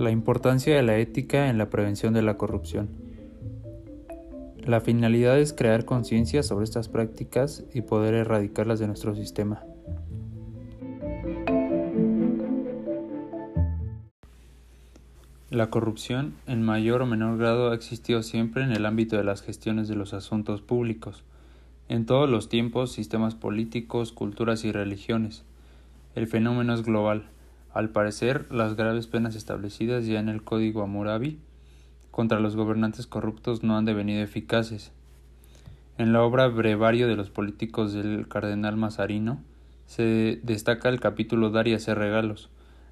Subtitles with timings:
[0.00, 2.88] La importancia de la ética en la prevención de la corrupción.
[4.64, 9.62] La finalidad es crear conciencia sobre estas prácticas y poder erradicarlas de nuestro sistema.
[15.50, 19.42] La corrupción, en mayor o menor grado, ha existido siempre en el ámbito de las
[19.42, 21.24] gestiones de los asuntos públicos,
[21.90, 25.44] en todos los tiempos, sistemas políticos, culturas y religiones.
[26.14, 27.28] El fenómeno es global.
[27.72, 31.38] Al parecer, las graves penas establecidas ya en el Código Hammurabi
[32.10, 34.92] contra los gobernantes corruptos no han devenido eficaces.
[35.96, 39.42] En la obra Brevario de los políticos del cardenal Mazarino
[39.86, 42.50] se destaca el capítulo Dar y hacer regalos,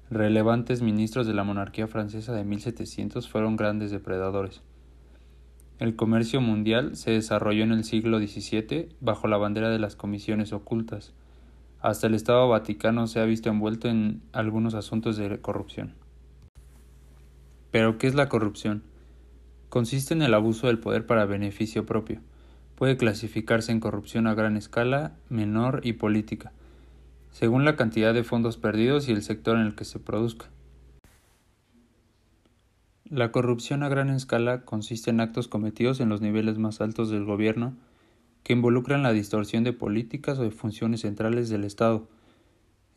[0.09, 4.61] relevantes ministros de la monarquía francesa de 1700 fueron grandes depredadores.
[5.79, 10.51] El comercio mundial se desarrolló en el siglo XVII bajo la bandera de las comisiones
[10.51, 11.13] ocultas.
[11.81, 15.95] Hasta el Estado Vaticano se ha visto envuelto en algunos asuntos de corrupción.
[17.71, 18.83] Pero, ¿qué es la corrupción?
[19.69, 22.21] Consiste en el abuso del poder para beneficio propio.
[22.75, 26.51] Puede clasificarse en corrupción a gran escala, menor y política
[27.31, 30.47] según la cantidad de fondos perdidos y el sector en el que se produzca.
[33.05, 37.25] La corrupción a gran escala consiste en actos cometidos en los niveles más altos del
[37.25, 37.75] gobierno
[38.43, 42.07] que involucran la distorsión de políticas o de funciones centrales del Estado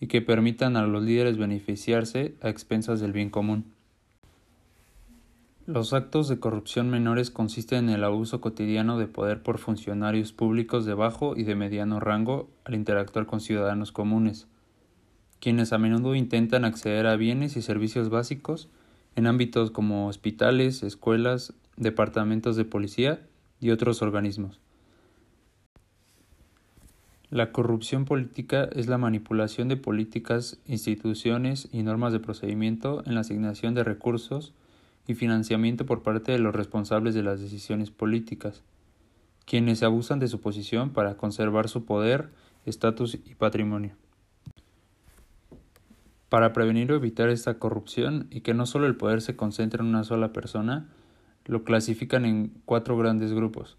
[0.00, 3.72] y que permitan a los líderes beneficiarse a expensas del bien común.
[5.66, 10.84] Los actos de corrupción menores consisten en el abuso cotidiano de poder por funcionarios públicos
[10.84, 14.48] de bajo y de mediano rango al interactuar con ciudadanos comunes,
[15.38, 18.68] quienes a menudo intentan acceder a bienes y servicios básicos
[19.14, 23.20] en ámbitos como hospitales, escuelas, departamentos de policía
[23.60, 24.58] y otros organismos.
[27.32, 33.22] La corrupción política es la manipulación de políticas, instituciones y normas de procedimiento en la
[33.22, 34.52] asignación de recursos
[35.06, 38.62] y financiamiento por parte de los responsables de las decisiones políticas,
[39.46, 42.28] quienes abusan de su posición para conservar su poder,
[42.66, 43.94] estatus y patrimonio.
[46.28, 49.88] Para prevenir o evitar esta corrupción y que no solo el poder se concentre en
[49.88, 50.86] una sola persona,
[51.46, 53.78] lo clasifican en cuatro grandes grupos.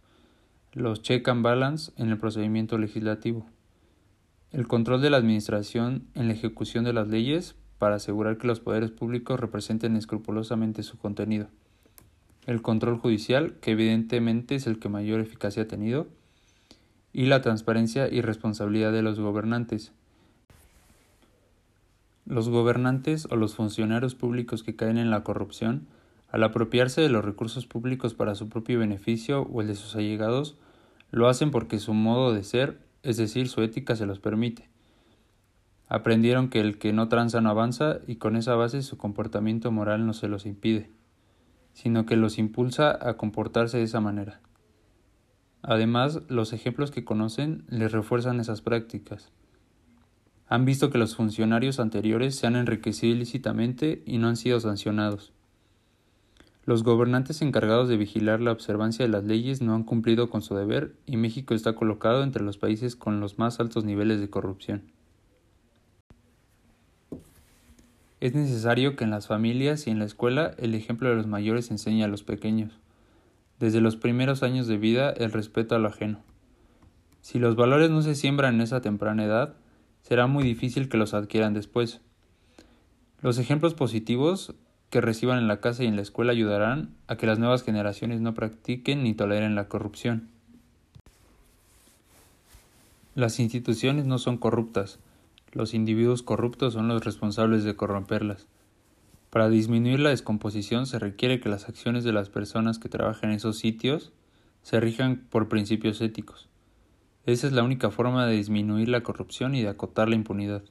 [0.76, 3.46] Los check and balance en el procedimiento legislativo,
[4.50, 8.60] el control de la administración en la ejecución de las leyes para asegurar que los
[8.60, 11.46] poderes públicos representen escrupulosamente su contenido.
[12.48, 16.08] El control judicial, que evidentemente es el que mayor eficacia ha tenido,
[17.14, 19.92] y la transparencia y responsabilidad de los gobernantes.
[22.26, 25.86] Los gobernantes o los funcionarios públicos que caen en la corrupción,
[26.34, 30.58] al apropiarse de los recursos públicos para su propio beneficio o el de sus allegados,
[31.12, 34.68] lo hacen porque su modo de ser, es decir, su ética se los permite.
[35.88, 40.08] Aprendieron que el que no tranza no avanza y con esa base su comportamiento moral
[40.08, 40.90] no se los impide,
[41.74, 44.42] sino que los impulsa a comportarse de esa manera.
[45.62, 49.32] Además, los ejemplos que conocen les refuerzan esas prácticas.
[50.48, 55.32] Han visto que los funcionarios anteriores se han enriquecido ilícitamente y no han sido sancionados.
[56.66, 60.56] Los gobernantes encargados de vigilar la observancia de las leyes no han cumplido con su
[60.56, 64.84] deber y México está colocado entre los países con los más altos niveles de corrupción.
[68.22, 71.70] Es necesario que en las familias y en la escuela el ejemplo de los mayores
[71.70, 72.80] enseñe a los pequeños.
[73.60, 76.22] Desde los primeros años de vida el respeto a lo ajeno.
[77.20, 79.56] Si los valores no se siembran en esa temprana edad,
[80.02, 82.00] será muy difícil que los adquieran después.
[83.22, 84.56] Los ejemplos positivos
[84.94, 88.22] que reciban en la casa y en la escuela ayudarán a que las nuevas generaciones
[88.22, 90.30] no practiquen ni toleren la corrupción.
[93.16, 95.00] Las instituciones no son corruptas,
[95.52, 98.46] los individuos corruptos son los responsables de corromperlas.
[99.32, 103.38] Para disminuir la descomposición se requiere que las acciones de las personas que trabajan en
[103.38, 104.12] esos sitios
[104.62, 106.50] se rijan por principios éticos.
[107.26, 110.62] Esa es la única forma de disminuir la corrupción y de acotar la impunidad.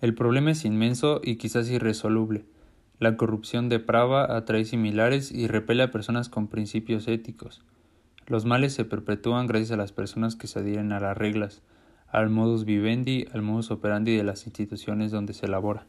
[0.00, 2.44] El problema es inmenso y quizás irresoluble.
[2.98, 7.62] La corrupción deprava, atrae similares y repele a personas con principios éticos.
[8.26, 11.62] Los males se perpetúan gracias a las personas que se adhieren a las reglas,
[12.08, 15.86] al modus vivendi, al modus operandi de las instituciones donde se elabora.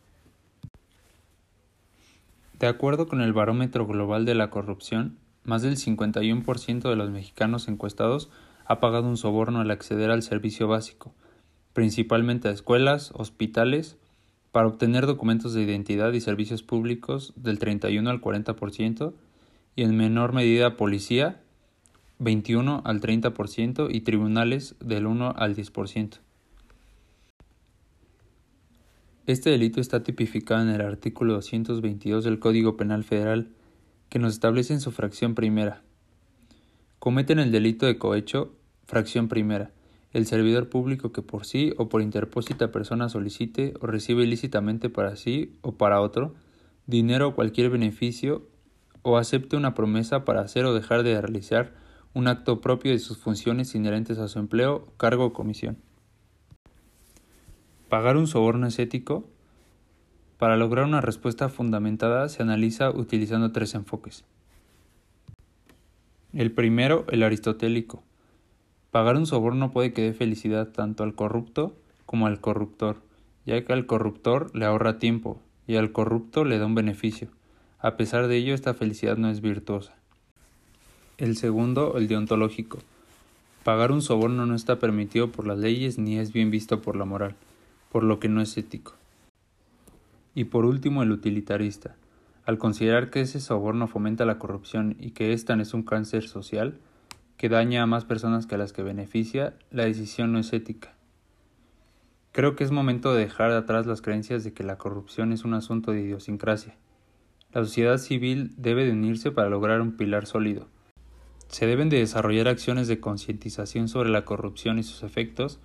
[2.60, 7.68] De acuerdo con el Barómetro Global de la Corrupción, más del 51% de los mexicanos
[7.68, 8.30] encuestados
[8.66, 11.14] ha pagado un soborno al acceder al servicio básico,
[11.78, 13.98] principalmente a escuelas, hospitales,
[14.52, 19.14] para obtener documentos de identidad y servicios públicos del 31 al 40%
[19.76, 21.40] y en menor medida policía,
[22.18, 26.18] 21 al 30% y tribunales del 1 al 10%.
[29.28, 33.50] Este delito está tipificado en el artículo 222 del Código Penal Federal,
[34.10, 35.84] que nos establece en su fracción primera.
[36.98, 38.56] Cometen el delito de cohecho,
[38.88, 39.70] fracción primera,
[40.14, 45.16] el servidor público que por sí o por interpósita persona solicite o recibe ilícitamente para
[45.16, 46.34] sí o para otro
[46.86, 48.48] dinero o cualquier beneficio
[49.02, 51.74] o acepte una promesa para hacer o dejar de realizar
[52.14, 55.78] un acto propio de sus funciones inherentes a su empleo, cargo o comisión.
[57.90, 59.30] ¿Pagar un soborno es ético?
[60.38, 64.26] Para lograr una respuesta fundamentada se analiza utilizando tres enfoques.
[66.34, 68.04] El primero, el aristotélico.
[68.92, 71.76] Pagar un soborno puede que dé felicidad tanto al corrupto
[72.06, 72.98] como al corruptor,
[73.46, 77.28] ya que al corruptor le ahorra tiempo y al corrupto le da un beneficio.
[77.80, 79.96] A pesar de ello, esta felicidad no es virtuosa.
[81.18, 82.80] El segundo, el deontológico.
[83.64, 87.06] Pagar un soborno no está permitido por las leyes ni es bien visto por la
[87.06, 87.36] moral
[87.92, 88.94] por lo que no es ético.
[90.36, 91.96] Y por último, el utilitarista.
[92.46, 96.78] Al considerar que ese soborno fomenta la corrupción y que ésta es un cáncer social,
[97.38, 100.96] que daña a más personas que a las que beneficia, la decisión no es ética.
[102.32, 105.54] Creo que es momento de dejar atrás las creencias de que la corrupción es un
[105.54, 106.76] asunto de idiosincrasia.
[107.54, 110.68] La sociedad civil debe de unirse para lograr un pilar sólido.
[111.48, 115.60] Se deben de desarrollar acciones de concientización sobre la corrupción y sus efectos,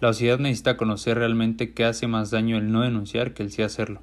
[0.00, 3.62] la sociedad necesita conocer realmente qué hace más daño el no denunciar que el sí
[3.62, 4.02] hacerlo.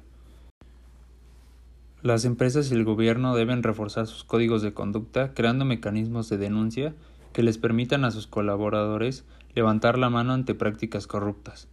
[2.02, 6.96] Las empresas y el gobierno deben reforzar sus códigos de conducta creando mecanismos de denuncia
[7.32, 11.68] que les permitan a sus colaboradores levantar la mano ante prácticas corruptas.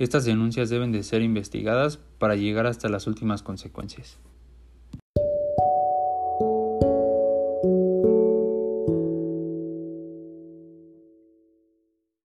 [0.00, 4.18] Estas denuncias deben de ser investigadas para llegar hasta las últimas consecuencias.